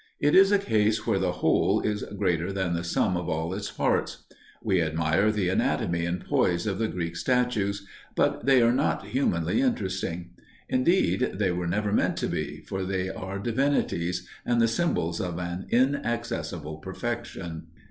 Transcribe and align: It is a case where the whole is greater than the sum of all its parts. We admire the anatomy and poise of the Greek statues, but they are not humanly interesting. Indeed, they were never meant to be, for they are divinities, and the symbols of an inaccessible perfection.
It 0.19 0.33
is 0.33 0.51
a 0.51 0.57
case 0.57 1.05
where 1.05 1.19
the 1.19 1.31
whole 1.43 1.79
is 1.81 2.01
greater 2.17 2.51
than 2.51 2.73
the 2.73 2.83
sum 2.83 3.15
of 3.15 3.29
all 3.29 3.53
its 3.53 3.69
parts. 3.69 4.23
We 4.63 4.81
admire 4.81 5.31
the 5.31 5.49
anatomy 5.49 6.05
and 6.07 6.25
poise 6.25 6.65
of 6.65 6.79
the 6.79 6.87
Greek 6.87 7.15
statues, 7.15 7.85
but 8.15 8.47
they 8.47 8.63
are 8.63 8.71
not 8.73 9.05
humanly 9.05 9.61
interesting. 9.61 10.31
Indeed, 10.67 11.33
they 11.35 11.51
were 11.51 11.67
never 11.67 11.91
meant 11.93 12.17
to 12.17 12.27
be, 12.27 12.61
for 12.61 12.83
they 12.83 13.09
are 13.09 13.37
divinities, 13.37 14.27
and 14.43 14.59
the 14.59 14.67
symbols 14.67 15.21
of 15.21 15.37
an 15.37 15.67
inaccessible 15.69 16.77
perfection. 16.77 17.67